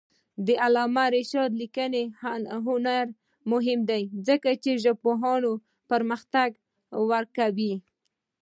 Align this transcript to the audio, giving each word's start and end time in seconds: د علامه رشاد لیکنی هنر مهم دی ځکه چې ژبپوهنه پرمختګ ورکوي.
د 0.45 0.47
علامه 0.63 1.05
رشاد 1.15 1.51
لیکنی 1.61 2.03
هنر 2.67 3.05
مهم 3.51 3.79
دی 3.89 4.03
ځکه 4.27 4.49
چې 4.63 4.79
ژبپوهنه 4.83 5.51
پرمختګ 5.89 6.49
ورکوي. 7.11 7.73